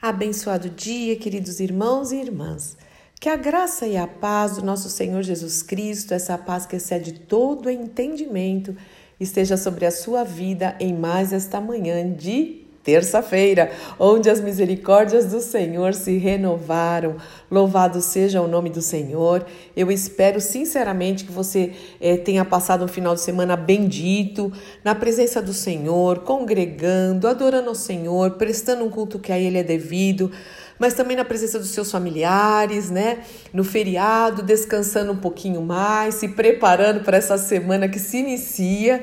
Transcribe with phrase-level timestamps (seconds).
[0.00, 2.76] Abençoado dia, queridos irmãos e irmãs.
[3.20, 7.14] Que a graça e a paz do nosso Senhor Jesus Cristo, essa paz que excede
[7.14, 8.76] todo entendimento,
[9.18, 15.42] esteja sobre a sua vida em mais esta manhã de terça-feira, onde as misericórdias do
[15.42, 17.16] Senhor se renovaram.
[17.50, 19.44] Louvado seja o nome do Senhor.
[19.76, 24.50] Eu espero sinceramente que você eh, tenha passado um final de semana bendito,
[24.82, 29.62] na presença do Senhor, congregando, adorando ao Senhor, prestando um culto que a Ele é
[29.62, 30.32] devido
[30.80, 33.24] mas também na presença dos seus familiares, né?
[33.52, 39.02] No feriado, descansando um pouquinho mais, se preparando para essa semana que se inicia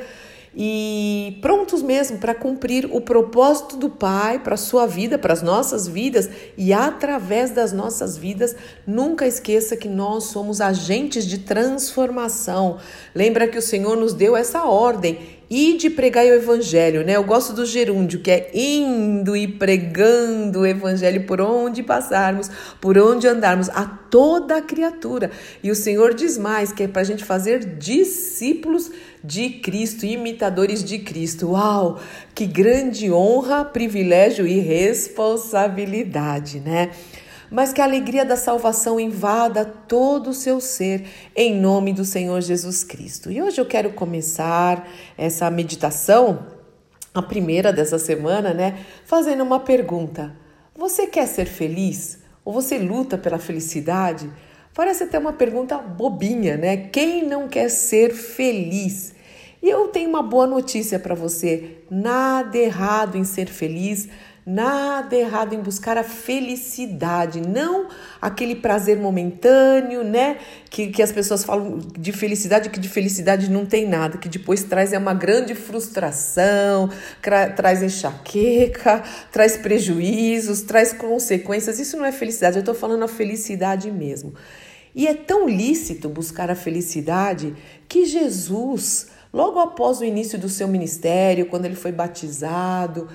[0.55, 5.41] e prontos mesmo para cumprir o propósito do Pai para a sua vida, para as
[5.41, 8.55] nossas vidas e através das nossas vidas.
[8.87, 12.77] Nunca esqueça que nós somos agentes de transformação.
[13.13, 17.15] Lembra que o Senhor nos deu essa ordem e de pregar o evangelho, né?
[17.15, 22.49] Eu gosto do gerúndio, que é indo e pregando o evangelho por onde passarmos,
[22.81, 25.29] por onde andarmos, a toda a criatura.
[25.61, 28.91] E o Senhor diz mais, que é para a gente fazer discípulos
[29.23, 31.51] de Cristo, imitadores de Cristo.
[31.51, 31.99] Uau!
[32.33, 36.91] Que grande honra, privilégio e responsabilidade, né?
[37.49, 42.41] Mas que a alegria da salvação invada todo o seu ser, em nome do Senhor
[42.41, 43.31] Jesus Cristo.
[43.31, 46.47] E hoje eu quero começar essa meditação,
[47.13, 48.79] a primeira dessa semana, né?
[49.05, 50.35] Fazendo uma pergunta:
[50.75, 52.19] Você quer ser feliz?
[52.43, 54.29] Ou você luta pela felicidade?
[54.73, 56.75] Parece até uma pergunta bobinha, né?
[56.75, 59.15] Quem não quer ser feliz?
[59.63, 64.07] E eu tenho uma boa notícia para você: nada errado em ser feliz,
[64.45, 67.87] nada errado em buscar a felicidade, não
[68.21, 70.37] aquele prazer momentâneo, né?
[70.69, 74.63] Que, que as pessoas falam de felicidade, que de felicidade não tem nada, que depois
[74.63, 76.89] traz é uma grande frustração,
[77.55, 81.79] traz enxaqueca, traz prejuízos, traz consequências.
[81.79, 84.35] Isso não é felicidade, eu estou falando a felicidade mesmo.
[84.93, 87.55] E é tão lícito buscar a felicidade
[87.89, 93.09] que Jesus Logo após o início do seu ministério, quando ele foi batizado,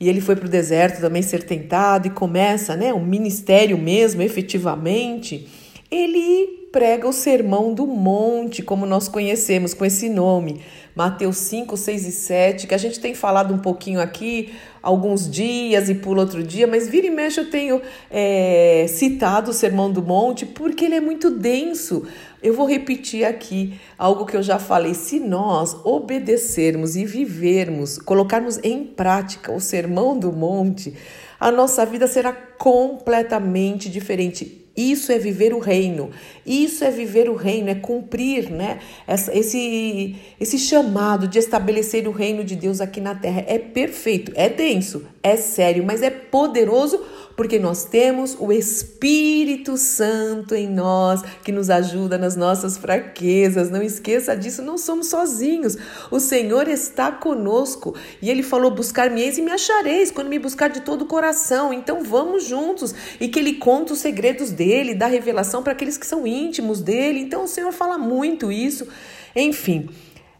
[0.00, 4.22] e ele foi para o deserto também ser tentado e começa, né, um ministério mesmo,
[4.22, 5.48] efetivamente,
[5.90, 10.60] ele prega o Sermão do Monte, como nós conhecemos com esse nome,
[10.94, 15.88] Mateus 5, 6 e 7, que a gente tem falado um pouquinho aqui, alguns dias
[15.88, 20.00] e pula outro dia, mas vira e mexe eu tenho é, citado o Sermão do
[20.00, 22.06] Monte porque ele é muito denso.
[22.40, 24.94] Eu vou repetir aqui algo que eu já falei.
[24.94, 30.94] Se nós obedecermos e vivermos, colocarmos em prática o sermão do monte,
[31.40, 34.67] a nossa vida será completamente diferente.
[34.78, 36.10] Isso é viver o reino.
[36.46, 38.78] Isso é viver o reino, é cumprir, né?
[39.08, 43.44] Esse, esse chamado de estabelecer o reino de Deus aqui na terra.
[43.48, 47.00] É perfeito, é denso, é sério, mas é poderoso
[47.38, 53.70] porque nós temos o Espírito Santo em nós que nos ajuda nas nossas fraquezas.
[53.70, 55.76] Não esqueça disso, não somos sozinhos.
[56.10, 60.80] O Senhor está conosco e ele falou: Buscar-me-eis e me achareis quando me buscar de
[60.80, 61.72] todo o coração.
[61.72, 66.08] Então vamos juntos e que ele conta os segredos dele, dá revelação para aqueles que
[66.08, 67.20] são íntimos dele.
[67.20, 68.88] Então o Senhor fala muito isso.
[69.36, 69.88] Enfim,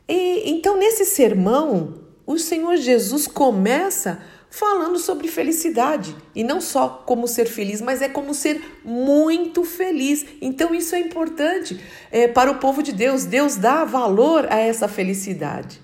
[0.09, 1.94] e, então nesse sermão,
[2.26, 4.20] o Senhor Jesus começa
[4.51, 6.15] falando sobre felicidade.
[6.35, 10.25] E não só como ser feliz, mas é como ser muito feliz.
[10.41, 13.25] Então, isso é importante é, para o povo de Deus.
[13.25, 15.81] Deus dá valor a essa felicidade.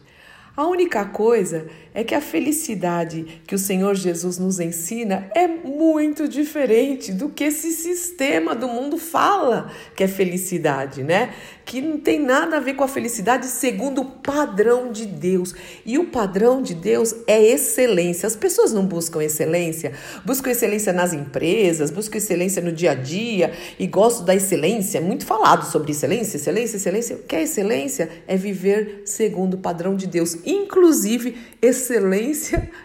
[0.56, 6.26] A única coisa é que a felicidade que o Senhor Jesus nos ensina é muito
[6.26, 11.32] diferente do que esse sistema do mundo fala que é felicidade, né?
[11.64, 15.54] Que não tem nada a ver com a felicidade segundo o padrão de Deus.
[15.86, 18.26] E o padrão de Deus é excelência.
[18.26, 19.92] As pessoas não buscam excelência,
[20.26, 25.00] buscam excelência nas empresas, buscam excelência no dia a dia e gostam da excelência.
[25.00, 27.16] Muito falado sobre excelência, excelência, excelência.
[27.16, 28.10] O que é excelência?
[28.26, 31.83] É viver segundo o padrão de Deus inclusive excelência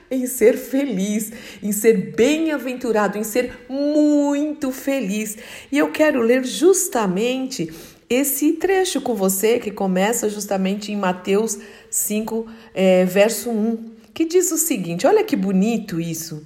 [0.10, 5.38] em ser feliz, em ser bem-aventurado, em ser muito feliz.
[5.72, 7.72] E eu quero ler justamente
[8.10, 11.60] esse trecho com você que começa justamente em Mateus
[11.92, 16.46] 5, é, verso 1, que diz o seguinte: olha que bonito isso.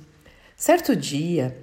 [0.57, 1.57] Certo dia,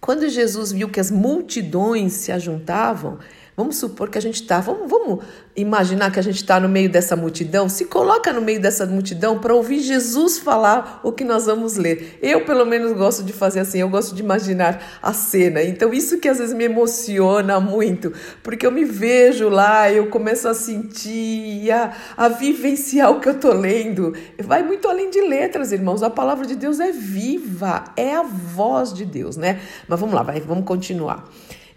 [0.00, 3.18] quando Jesus viu que as multidões se ajuntavam,
[3.54, 5.22] Vamos supor que a gente está, vamos, vamos
[5.54, 7.68] imaginar que a gente está no meio dessa multidão.
[7.68, 12.18] Se coloca no meio dessa multidão para ouvir Jesus falar o que nós vamos ler.
[12.22, 15.62] Eu, pelo menos, gosto de fazer assim, eu gosto de imaginar a cena.
[15.62, 18.10] Então, isso que às vezes me emociona muito,
[18.42, 23.34] porque eu me vejo lá, eu começo a sentir, a, a vivenciar o que eu
[23.34, 24.14] estou lendo.
[24.42, 26.02] Vai muito além de letras, irmãos.
[26.02, 29.60] A palavra de Deus é viva, é a voz de Deus, né?
[29.86, 31.28] Mas vamos lá, vai, vamos continuar.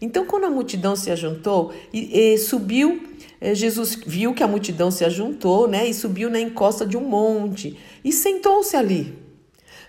[0.02, 3.04] Então, quando a multidão se ajuntou e, e subiu,
[3.40, 5.88] eh, Jesus viu que a multidão se ajuntou, né?
[5.88, 9.18] E subiu na encosta de um monte e sentou-se ali.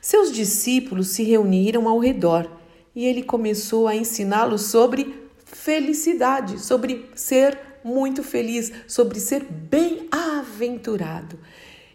[0.00, 2.50] Seus discípulos se reuniram ao redor
[2.94, 5.14] e ele começou a ensiná-los sobre
[5.44, 11.38] felicidade, sobre ser muito feliz, sobre ser bem-aventurado.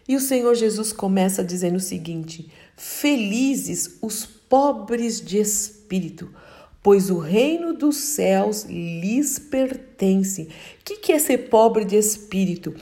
[0.06, 6.30] E o Senhor Jesus começa dizendo o seguinte: Felizes os pobres de espírito,
[6.82, 10.42] pois o reino dos céus lhes pertence.
[10.80, 12.74] O que, é ser pobre de espírito?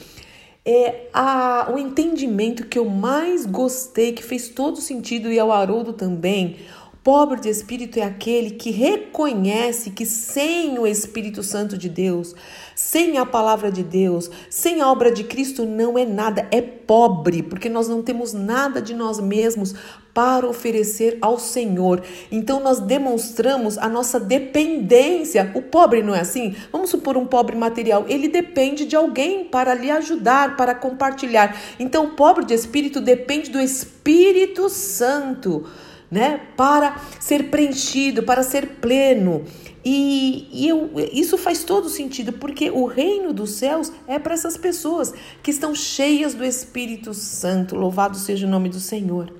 [0.65, 5.93] É a, o entendimento que eu mais gostei, que fez todo sentido, e ao Haroldo
[5.93, 6.57] também.
[7.03, 12.35] Pobre de espírito é aquele que reconhece que sem o Espírito Santo de Deus,
[12.75, 17.43] sem a palavra de Deus, sem a obra de Cristo não é nada, é pobre,
[17.43, 19.75] porque nós não temos nada de nós mesmos
[20.13, 22.03] para oferecer ao Senhor.
[22.31, 25.53] Então nós demonstramos a nossa dependência.
[25.55, 26.55] O pobre não é assim?
[26.71, 31.57] Vamos supor um pobre material, ele depende de alguém para lhe ajudar, para compartilhar.
[31.79, 35.65] Então o pobre de espírito depende do Espírito Santo
[36.11, 36.41] né?
[36.57, 39.45] Para ser preenchido, para ser pleno.
[39.85, 44.57] E, e eu, isso faz todo sentido, porque o reino dos céus é para essas
[44.57, 47.77] pessoas que estão cheias do Espírito Santo.
[47.77, 49.33] Louvado seja o nome do Senhor.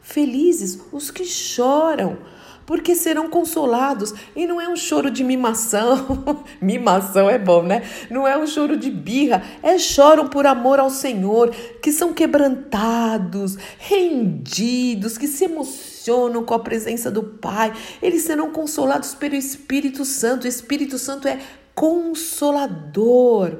[0.00, 2.16] Felizes os que choram,
[2.66, 4.12] porque serão consolados.
[4.34, 6.24] E não é um choro de mimação,
[6.60, 7.82] mimação é bom, né?
[8.10, 13.56] Não é um choro de birra, é choram por amor ao Senhor, que são quebrantados,
[13.78, 17.72] rendidos, que se emocionam com a presença do Pai.
[18.02, 20.44] Eles serão consolados pelo Espírito Santo.
[20.44, 21.38] O Espírito Santo é
[21.74, 23.58] consolador.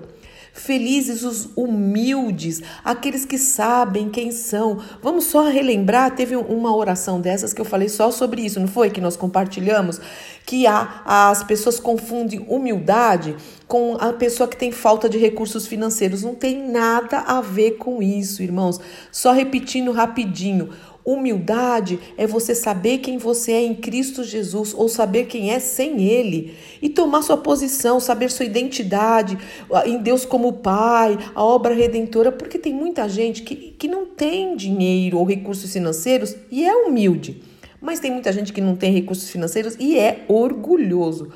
[0.57, 4.81] Felizes os humildes, aqueles que sabem quem são.
[5.03, 8.89] Vamos só relembrar, teve uma oração dessas que eu falei só sobre isso, não foi?
[8.89, 10.01] Que nós compartilhamos,
[10.47, 13.37] que as pessoas confundem humildade
[13.69, 16.23] com a pessoa que tem falta de recursos financeiros.
[16.23, 18.81] Não tem nada a ver com isso, irmãos.
[19.13, 20.71] Só repetindo rapidinho.
[21.07, 26.03] Humildade é você saber quem você é em Cristo Jesus ou saber quem é sem
[26.03, 29.39] Ele e tomar sua posição, saber sua identidade
[29.85, 34.57] em Deus como Pai, a obra redentora, porque tem muita gente que, que não tem
[34.57, 37.41] dinheiro ou recursos financeiros e é humilde,
[37.81, 41.31] mas tem muita gente que não tem recursos financeiros e é orgulhoso.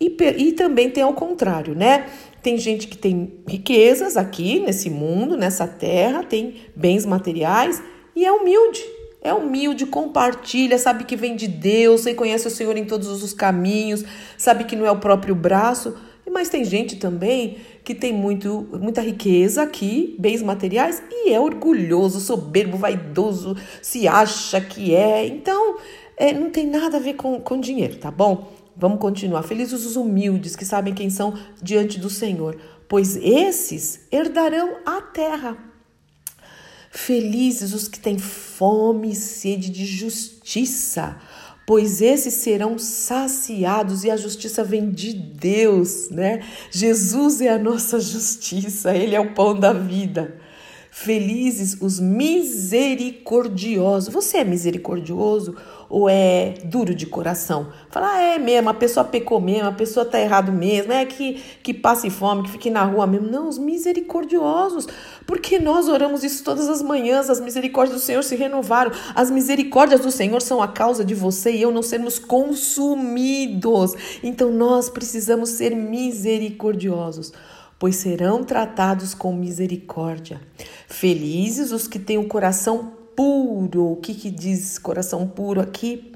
[0.00, 2.06] E, e também tem ao contrário, né?
[2.42, 7.82] Tem gente que tem riquezas aqui nesse mundo, nessa terra, tem bens materiais
[8.16, 8.82] e é humilde.
[9.20, 14.04] É humilde, compartilha, sabe que vem de Deus, reconhece o Senhor em todos os caminhos,
[14.38, 15.96] sabe que não é o próprio braço.
[16.30, 22.20] Mas tem gente também que tem muito, muita riqueza aqui, bens materiais, e é orgulhoso,
[22.20, 25.26] soberbo, vaidoso, se acha que é.
[25.26, 25.76] Então,
[26.16, 28.52] é, não tem nada a ver com, com dinheiro, tá bom?
[28.76, 29.42] Vamos continuar.
[29.42, 32.56] Felizes os humildes que sabem quem são diante do Senhor,
[32.88, 35.65] pois esses herdarão a terra.
[36.96, 41.18] Felizes os que têm fome e sede de justiça,
[41.66, 46.42] pois esses serão saciados e a justiça vem de Deus, né?
[46.70, 50.38] Jesus é a nossa justiça, ele é o pão da vida.
[50.90, 54.10] Felizes os misericordiosos.
[54.10, 55.54] Você é misericordioso
[55.88, 57.68] ou é duro de coração?
[57.90, 61.42] Fala, ah, é mesmo, a pessoa pecou mesmo, a pessoa tá errado mesmo, é que,
[61.62, 63.28] que passe fome, que fique na rua mesmo.
[63.28, 64.86] Não, os misericordiosos.
[65.26, 68.92] Porque nós oramos isso todas as manhãs, as misericórdias do Senhor se renovaram.
[69.14, 73.94] As misericórdias do Senhor são a causa de você e eu não sermos consumidos.
[74.22, 77.32] Então nós precisamos ser misericordiosos
[77.78, 80.40] pois serão tratados com misericórdia.
[80.88, 83.92] Felizes os que têm o coração puro.
[83.92, 86.12] O que, que diz coração puro aqui?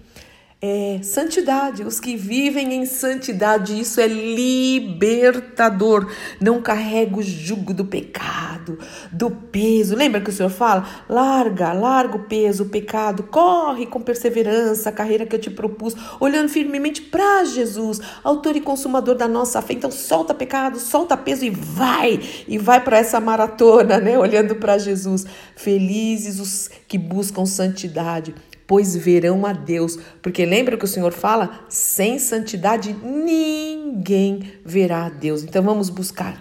[0.63, 1.83] É santidade.
[1.83, 6.07] Os que vivem em santidade, isso é libertador.
[6.39, 8.79] Não carrega o jugo do pecado,
[9.11, 9.97] do peso.
[9.97, 10.87] Lembra que o Senhor fala?
[11.09, 15.95] Larga, larga o peso, o pecado, corre com perseverança a carreira que eu te propus,
[16.19, 19.73] olhando firmemente para Jesus, autor e consumador da nossa fé.
[19.73, 24.19] Então solta pecado, solta peso e vai, e vai para essa maratona, né?
[24.19, 25.25] Olhando para Jesus.
[25.57, 28.35] Felizes os que buscam santidade
[28.71, 29.99] pois verão a Deus.
[30.23, 35.43] Porque lembra que o Senhor fala: sem santidade ninguém verá a Deus.
[35.43, 36.41] Então vamos buscar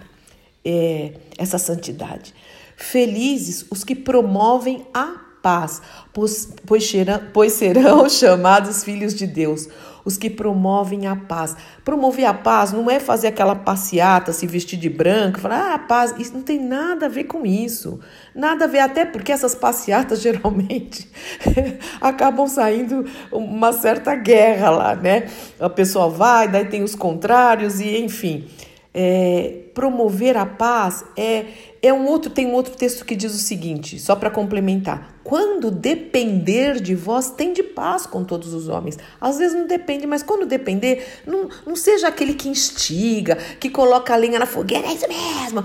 [0.64, 2.32] é, essa santidade.
[2.76, 5.82] Felizes os que promovem a paz,
[6.12, 9.68] pois, pois, serão, pois serão chamados filhos de Deus
[10.04, 11.56] os que promovem a paz.
[11.84, 16.14] Promover a paz não é fazer aquela passeata, se vestir de branco, falar, ah, paz,
[16.18, 18.00] isso não tem nada a ver com isso.
[18.34, 21.08] Nada a ver, até porque essas passeatas geralmente
[22.00, 25.28] acabam saindo uma certa guerra lá, né?
[25.58, 28.48] A pessoa vai, daí tem os contrários e enfim.
[28.92, 31.44] É, promover a paz é
[31.82, 35.18] é um outro, tem um outro texto que diz o seguinte, só para complementar.
[35.30, 38.98] Quando depender de vós, tem de paz com todos os homens.
[39.20, 44.12] Às vezes não depende, mas quando depender, não, não seja aquele que instiga, que coloca
[44.12, 45.62] a lenha na fogueira, é isso mesmo.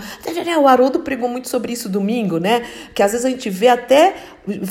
[0.62, 2.64] O Haroldo pregou muito sobre isso domingo, né?
[2.94, 4.16] Que às vezes a gente vê até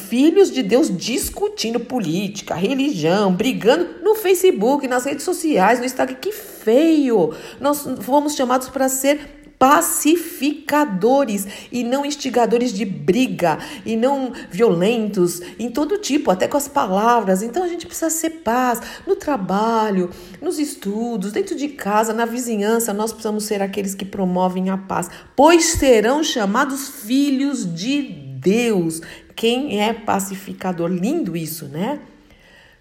[0.09, 6.19] filhos de Deus discutindo política, religião, brigando no Facebook, nas redes sociais, no Instagram.
[6.21, 7.35] Que feio!
[7.61, 15.71] Nós fomos chamados para ser pacificadores e não instigadores de briga e não violentos em
[15.71, 17.43] todo tipo, até com as palavras.
[17.43, 22.93] Então a gente precisa ser paz no trabalho, nos estudos, dentro de casa, na vizinhança.
[22.93, 29.01] Nós precisamos ser aqueles que promovem a paz, pois serão chamados filhos de Deus.
[29.35, 30.89] Quem é pacificador?
[30.91, 32.01] Lindo isso, né?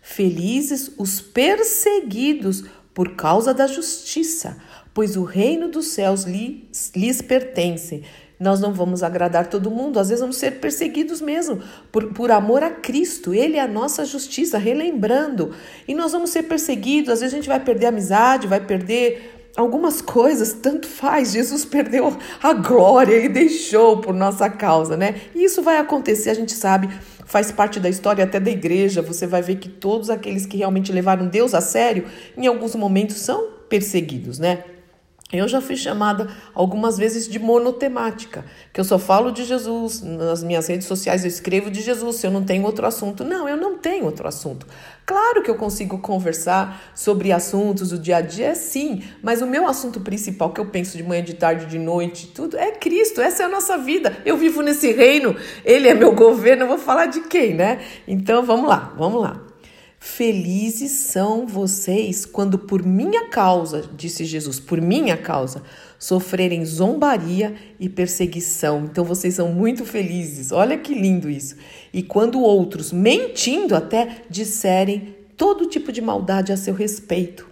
[0.01, 4.58] Felizes os perseguidos por causa da justiça
[4.93, 8.03] pois o reino dos céus lhes, lhes pertence.
[8.39, 12.62] Nós não vamos agradar todo mundo, às vezes vamos ser perseguidos mesmo, por, por amor
[12.62, 15.51] a Cristo, Ele é a nossa justiça, relembrando.
[15.88, 20.01] E nós vamos ser perseguidos, às vezes a gente vai perder amizade, vai perder algumas
[20.01, 21.31] coisas, tanto faz.
[21.31, 25.15] Jesus perdeu a glória, ele deixou por nossa causa, né?
[25.33, 26.89] E isso vai acontecer, a gente sabe,
[27.25, 29.01] faz parte da história até da igreja.
[29.01, 33.17] Você vai ver que todos aqueles que realmente levaram Deus a sério, em alguns momentos
[33.17, 34.63] são perseguidos, né?
[35.33, 40.43] Eu já fui chamada algumas vezes de monotemática, que eu só falo de Jesus, nas
[40.43, 43.23] minhas redes sociais eu escrevo de Jesus, se eu não tenho outro assunto.
[43.23, 44.67] Não, eu não tenho outro assunto.
[45.05, 49.67] Claro que eu consigo conversar sobre assuntos do dia a dia, sim, mas o meu
[49.67, 53.43] assunto principal que eu penso de manhã, de tarde, de noite, tudo é Cristo, essa
[53.43, 54.15] é a nossa vida.
[54.23, 55.35] Eu vivo nesse reino,
[55.65, 57.81] ele é meu governo, eu vou falar de quem, né?
[58.07, 59.42] Então vamos lá, vamos lá.
[60.05, 65.63] Felizes são vocês quando por minha causa, disse Jesus, por minha causa,
[65.98, 68.83] sofrerem zombaria e perseguição.
[68.83, 70.51] Então vocês são muito felizes.
[70.51, 71.55] Olha que lindo isso.
[71.93, 77.48] E quando outros, mentindo até, disserem todo tipo de maldade a seu respeito.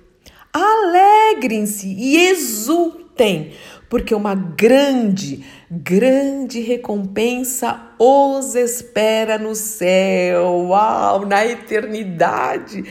[0.52, 3.01] Alegrem-se e exultem,
[3.90, 12.84] porque uma grande, grande recompensa os espera no céu, uau, na eternidade.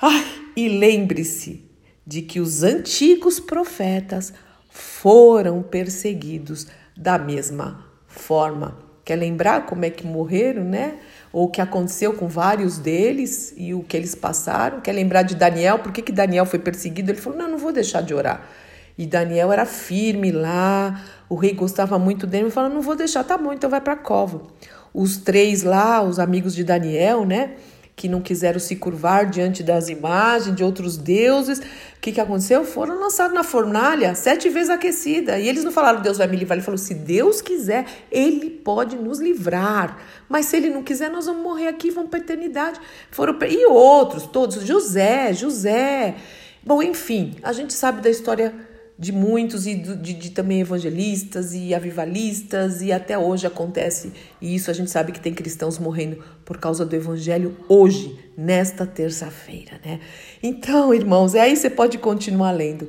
[0.00, 0.24] Ai,
[0.56, 1.64] e lembre-se
[2.06, 4.32] de que os antigos profetas
[4.70, 8.78] foram perseguidos da mesma forma.
[9.04, 10.98] Quer lembrar como é que morreram, né?
[11.32, 14.80] Ou o que aconteceu com vários deles e o que eles passaram?
[14.80, 15.78] Quer lembrar de Daniel?
[15.78, 17.10] Por que, que Daniel foi perseguido?
[17.10, 18.48] Ele falou: Não, não vou deixar de orar.
[18.96, 23.36] E Daniel era firme lá, o rei gostava muito dele, falou: Não vou deixar, tá
[23.36, 24.42] bom, então vai para a cova.
[24.92, 27.54] Os três lá, os amigos de Daniel, né?
[27.96, 32.64] Que não quiseram se curvar diante das imagens de outros deuses, o que, que aconteceu?
[32.64, 35.38] Foram lançados na fornalha, sete vezes aquecida.
[35.40, 36.56] E eles não falaram, Deus vai me livrar.
[36.56, 39.98] Ele falou: se Deus quiser, Ele pode nos livrar.
[40.28, 42.80] Mas se Ele não quiser, nós vamos morrer aqui, vamos para a eternidade.
[43.10, 46.14] Foram, e outros, todos, José, José.
[46.62, 48.54] Bom, enfim, a gente sabe da história
[48.98, 54.70] de muitos e de, de, também evangelistas e avivalistas e até hoje acontece e isso
[54.70, 60.00] a gente sabe que tem cristãos morrendo por causa do evangelho hoje nesta terça-feira, né?
[60.42, 62.88] Então, irmãos, aí você pode continuar lendo.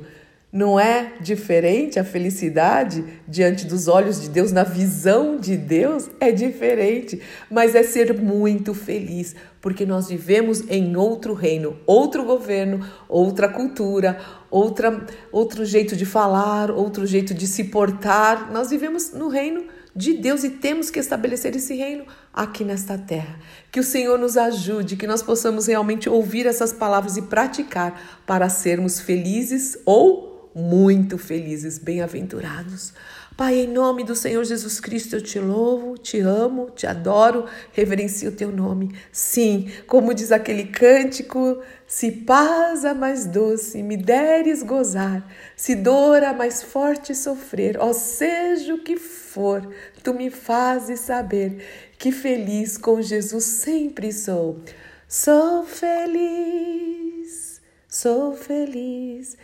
[0.56, 6.08] Não é diferente a felicidade diante dos olhos de Deus, na visão de Deus?
[6.18, 7.20] É diferente,
[7.50, 14.18] mas é ser muito feliz, porque nós vivemos em outro reino, outro governo, outra cultura,
[14.50, 18.50] outra, outro jeito de falar, outro jeito de se portar.
[18.50, 19.62] Nós vivemos no reino
[19.94, 23.38] de Deus e temos que estabelecer esse reino aqui nesta terra.
[23.70, 28.48] Que o Senhor nos ajude, que nós possamos realmente ouvir essas palavras e praticar para
[28.48, 32.94] sermos felizes ou muito felizes, bem-aventurados.
[33.36, 37.44] Pai, em nome do Senhor Jesus Cristo, eu te louvo, te amo, te adoro,
[37.74, 38.96] reverencio o teu nome.
[39.12, 46.24] Sim, como diz aquele cântico, se paz a mais doce me deres gozar, se dor
[46.24, 49.68] a mais forte sofrer, ó seja o que for,
[50.02, 54.62] tu me fazes saber que feliz com Jesus sempre sou.
[55.06, 59.36] Sou feliz, sou feliz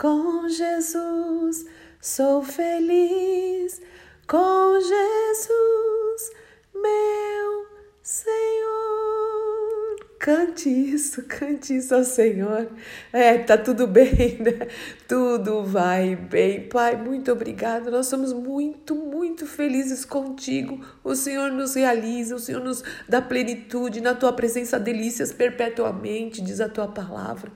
[0.00, 1.66] com Jesus,
[2.00, 3.82] sou feliz
[4.26, 6.30] com Jesus,
[6.74, 7.66] meu
[8.02, 8.40] Senhor.
[10.18, 12.68] Cante isso, cante isso ao Senhor.
[13.12, 14.68] É, tá tudo bem, né?
[15.06, 16.66] Tudo vai bem.
[16.68, 17.90] Pai, muito obrigado.
[17.90, 20.82] Nós somos muito, muito felizes contigo.
[21.04, 24.00] O Senhor nos realiza, o Senhor nos dá plenitude.
[24.00, 27.50] Na tua presença, delícias perpetuamente, diz a tua palavra.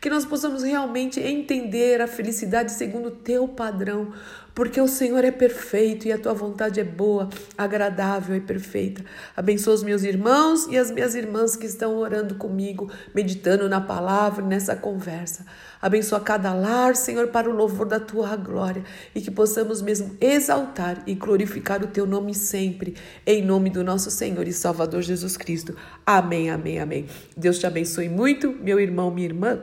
[0.00, 4.14] Que nós possamos realmente entender a felicidade segundo o teu padrão,
[4.54, 9.04] porque o Senhor é perfeito e a tua vontade é boa, agradável e perfeita.
[9.36, 14.44] Abençoa os meus irmãos e as minhas irmãs que estão orando comigo, meditando na palavra,
[14.44, 15.44] nessa conversa.
[15.82, 18.82] Abençoa cada lar, Senhor, para o louvor da tua glória
[19.14, 22.94] e que possamos mesmo exaltar e glorificar o teu nome sempre,
[23.26, 25.76] em nome do nosso Senhor e Salvador Jesus Cristo.
[26.06, 27.06] Amém, amém, amém.
[27.36, 29.60] Deus te abençoe muito, meu irmão, minha irmã.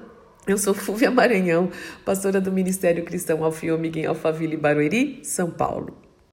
[0.48, 1.70] Eu sou Fúvia Maranhão,
[2.06, 6.07] pastora do Ministério Cristão Alfio Miguel Alphaville Barueri, São Paulo.